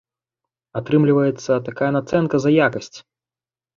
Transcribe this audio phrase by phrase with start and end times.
[0.79, 2.95] Атрымліваецца такая нацэнка за якасць!